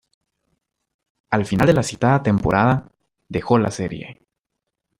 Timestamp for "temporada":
2.23-2.91